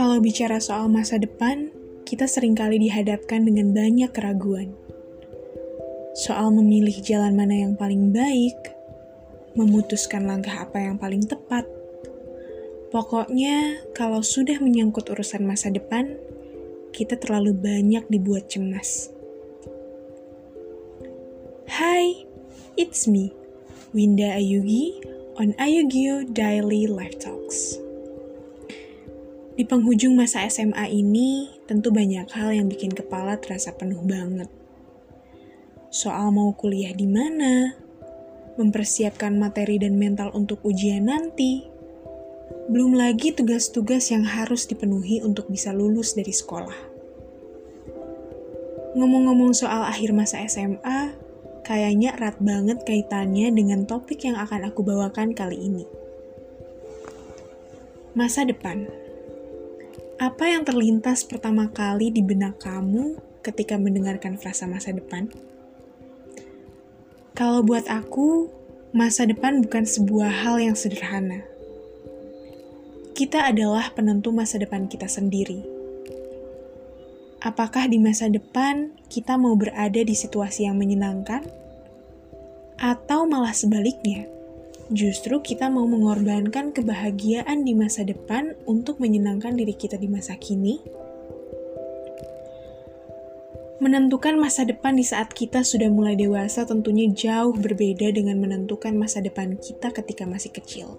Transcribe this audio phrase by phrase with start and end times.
[0.00, 1.68] Kalau bicara soal masa depan,
[2.08, 4.72] kita sering kali dihadapkan dengan banyak keraguan.
[6.16, 8.56] Soal memilih jalan mana yang paling baik,
[9.60, 11.68] memutuskan langkah apa yang paling tepat.
[12.88, 16.16] Pokoknya, kalau sudah menyangkut urusan masa depan,
[16.96, 19.12] kita terlalu banyak dibuat cemas.
[21.68, 22.24] Hai,
[22.80, 23.36] it's me,
[23.92, 24.96] Winda Ayugi
[25.36, 27.89] on Ayugio Daily Life Talks.
[29.60, 34.48] Di penghujung masa SMA ini, tentu banyak hal yang bikin kepala terasa penuh banget.
[35.92, 37.76] Soal mau kuliah di mana,
[38.56, 41.68] mempersiapkan materi dan mental untuk ujian nanti,
[42.72, 46.80] belum lagi tugas-tugas yang harus dipenuhi untuk bisa lulus dari sekolah.
[48.96, 51.12] Ngomong-ngomong soal akhir masa SMA,
[51.68, 55.84] kayaknya erat banget kaitannya dengan topik yang akan aku bawakan kali ini.
[58.16, 59.09] Masa depan.
[60.20, 65.32] Apa yang terlintas pertama kali di benak kamu ketika mendengarkan frasa masa depan?
[67.32, 68.52] Kalau buat aku,
[68.92, 71.40] masa depan bukan sebuah hal yang sederhana.
[73.16, 75.64] Kita adalah penentu masa depan kita sendiri.
[77.40, 81.48] Apakah di masa depan kita mau berada di situasi yang menyenangkan,
[82.76, 84.28] atau malah sebaliknya?
[84.90, 90.82] Justru kita mau mengorbankan kebahagiaan di masa depan untuk menyenangkan diri kita di masa kini.
[93.78, 99.22] Menentukan masa depan di saat kita sudah mulai dewasa tentunya jauh berbeda dengan menentukan masa
[99.22, 100.98] depan kita ketika masih kecil.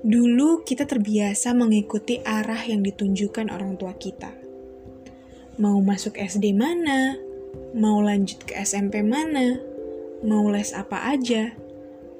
[0.00, 4.32] Dulu kita terbiasa mengikuti arah yang ditunjukkan orang tua kita.
[5.60, 7.20] Mau masuk SD mana,
[7.76, 9.73] mau lanjut ke SMP mana,
[10.24, 11.52] mau les apa aja,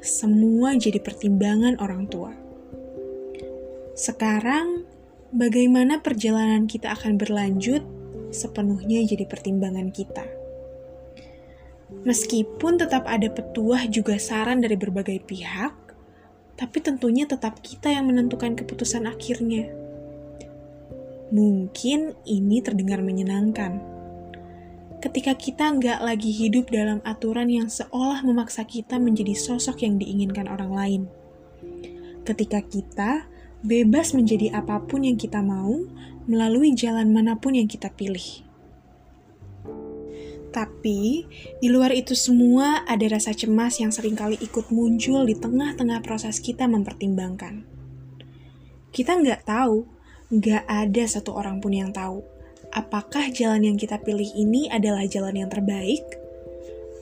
[0.04, 2.36] semua jadi pertimbangan orang tua.
[3.96, 4.84] Sekarang,
[5.32, 7.80] bagaimana perjalanan kita akan berlanjut
[8.28, 10.28] sepenuhnya jadi pertimbangan kita.
[12.04, 15.72] Meskipun tetap ada petuah juga saran dari berbagai pihak,
[16.60, 19.72] tapi tentunya tetap kita yang menentukan keputusan akhirnya.
[21.32, 23.93] Mungkin ini terdengar menyenangkan
[25.04, 30.48] ketika kita nggak lagi hidup dalam aturan yang seolah memaksa kita menjadi sosok yang diinginkan
[30.48, 31.02] orang lain.
[32.24, 33.28] Ketika kita
[33.60, 35.76] bebas menjadi apa pun yang kita mau
[36.24, 38.48] melalui jalan mana pun yang kita pilih.
[40.48, 41.28] Tapi,
[41.60, 46.40] di luar itu semua ada rasa cemas yang sering kali ikut muncul di tengah-tengah proses
[46.40, 47.66] kita mempertimbangkan.
[48.88, 49.84] Kita nggak tahu,
[50.32, 52.33] nggak ada satu orang pun yang tahu
[52.74, 56.02] apakah jalan yang kita pilih ini adalah jalan yang terbaik?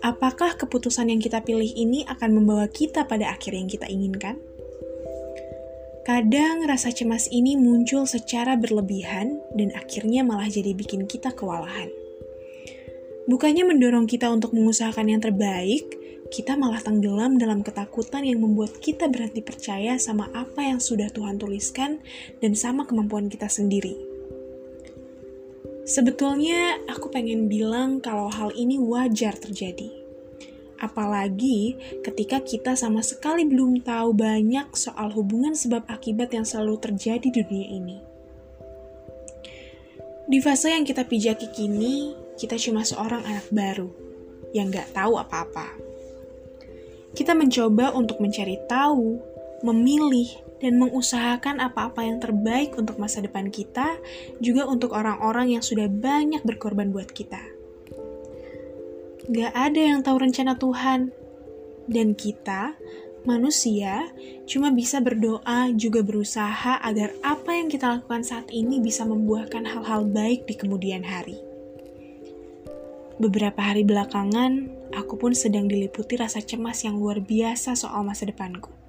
[0.04, 4.36] Apakah keputusan yang kita pilih ini akan membawa kita pada akhir yang kita inginkan?
[6.02, 11.88] Kadang rasa cemas ini muncul secara berlebihan dan akhirnya malah jadi bikin kita kewalahan.
[13.30, 15.86] Bukannya mendorong kita untuk mengusahakan yang terbaik,
[16.34, 21.38] kita malah tenggelam dalam ketakutan yang membuat kita berhenti percaya sama apa yang sudah Tuhan
[21.38, 22.02] tuliskan
[22.42, 24.11] dan sama kemampuan kita sendiri.
[25.82, 29.90] Sebetulnya aku pengen bilang kalau hal ini wajar terjadi.
[30.78, 37.28] Apalagi ketika kita sama sekali belum tahu banyak soal hubungan sebab akibat yang selalu terjadi
[37.30, 37.98] di dunia ini.
[40.22, 43.90] Di fase yang kita pijaki kini, kita cuma seorang anak baru
[44.54, 45.66] yang gak tahu apa-apa.
[47.12, 49.18] Kita mencoba untuk mencari tahu,
[49.66, 50.30] memilih,
[50.62, 53.98] dan mengusahakan apa-apa yang terbaik untuk masa depan kita,
[54.38, 57.42] juga untuk orang-orang yang sudah banyak berkorban buat kita.
[59.26, 61.10] Gak ada yang tahu rencana Tuhan,
[61.90, 62.78] dan kita,
[63.26, 64.10] manusia,
[64.46, 70.06] cuma bisa berdoa juga berusaha agar apa yang kita lakukan saat ini bisa membuahkan hal-hal
[70.06, 71.38] baik di kemudian hari.
[73.22, 74.66] Beberapa hari belakangan,
[74.98, 78.81] aku pun sedang diliputi rasa cemas yang luar biasa soal masa depanku.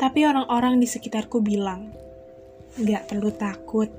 [0.00, 1.92] Tapi orang-orang di sekitarku bilang,
[2.80, 3.92] gak perlu takut.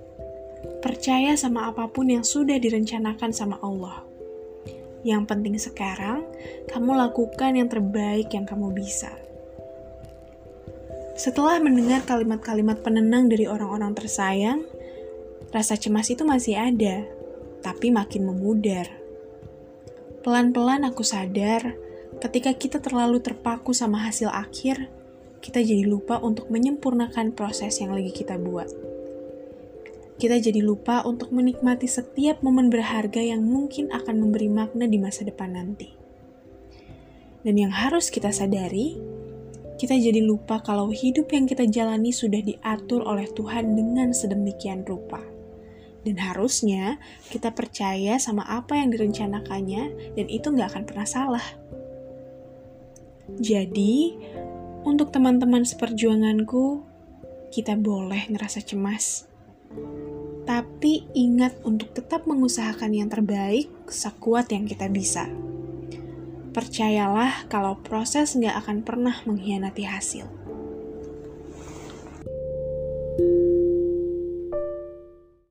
[0.81, 4.01] Percaya sama apa pun yang sudah direncanakan sama Allah.
[5.05, 6.25] Yang penting sekarang,
[6.73, 9.13] kamu lakukan yang terbaik yang kamu bisa.
[11.13, 14.65] Setelah mendengar kalimat-kalimat penenang dari orang-orang tersayang,
[15.53, 17.05] rasa cemas itu masih ada,
[17.61, 18.89] tapi makin memudar.
[20.25, 21.77] Pelan-pelan aku sadar,
[22.17, 24.89] ketika kita terlalu terpaku sama hasil akhir,
[25.41, 28.69] kita jadi lupa untuk menyempurnakan proses yang lagi kita buat.
[30.21, 35.25] Kita jadi lupa untuk menikmati setiap momen berharga yang mungkin akan memberi makna di masa
[35.25, 35.97] depan nanti.
[37.41, 39.01] Dan yang harus kita sadari,
[39.81, 45.25] kita jadi lupa kalau hidup yang kita jalani sudah diatur oleh Tuhan dengan sedemikian rupa.
[46.05, 47.01] Dan harusnya
[47.33, 51.45] kita percaya sama apa yang direncanakannya dan itu nggak akan pernah salah.
[53.41, 54.13] Jadi,
[54.81, 56.81] untuk teman-teman seperjuanganku,
[57.53, 59.29] kita boleh ngerasa cemas.
[60.47, 65.29] Tapi ingat untuk tetap mengusahakan yang terbaik sekuat yang kita bisa.
[66.51, 70.27] Percayalah kalau proses nggak akan pernah mengkhianati hasil.
[73.11, 73.60] thank you